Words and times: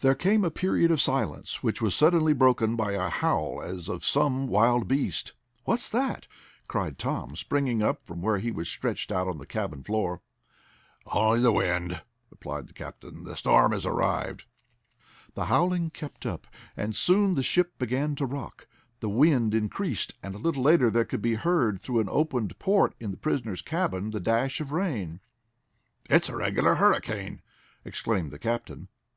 There 0.00 0.16
came 0.16 0.42
a 0.44 0.50
period 0.50 0.90
of 0.90 1.00
silence, 1.00 1.62
which 1.62 1.80
was 1.80 1.94
suddenly 1.94 2.32
broken 2.32 2.74
by 2.74 2.94
a 2.94 3.08
howl 3.08 3.62
as 3.62 3.88
of 3.88 4.04
some 4.04 4.48
wild 4.48 4.88
beast. 4.88 5.34
"What's 5.62 5.88
that?" 5.90 6.26
cried 6.66 6.98
Tom, 6.98 7.36
springing 7.36 7.80
up 7.80 8.04
from 8.04 8.20
where 8.22 8.38
he 8.38 8.50
was 8.50 8.68
stretched 8.68 9.12
out 9.12 9.28
on 9.28 9.38
the 9.38 9.46
cabin 9.46 9.84
floor. 9.84 10.20
"Only 11.06 11.38
the 11.38 11.52
wind," 11.52 12.02
replied 12.28 12.66
the 12.66 12.72
captain. 12.72 13.22
"The 13.22 13.36
storm 13.36 13.70
has 13.70 13.86
arrived." 13.86 14.46
The 15.34 15.44
howling 15.44 15.90
kept 15.90 16.26
up, 16.26 16.48
and 16.76 16.96
soon 16.96 17.36
the 17.36 17.42
ship 17.44 17.78
began 17.78 18.16
to 18.16 18.26
rock. 18.26 18.66
The 18.98 19.08
wind 19.08 19.54
increased, 19.54 20.14
and 20.24 20.34
a 20.34 20.38
little 20.38 20.64
later 20.64 20.90
there 20.90 21.04
could 21.04 21.22
be 21.22 21.34
heard, 21.34 21.80
through 21.80 22.00
an 22.00 22.08
opened 22.10 22.58
port 22.58 22.96
in 22.98 23.12
the 23.12 23.16
prisoners' 23.16 23.62
cabin, 23.62 24.10
the 24.10 24.18
dash 24.18 24.60
of 24.60 24.72
rain. 24.72 25.20
"It's 26.10 26.28
a 26.28 26.34
regular 26.34 26.74
hurricane!" 26.74 27.42
exclaimed 27.84 28.32
the 28.32 28.40
captain. 28.40 28.88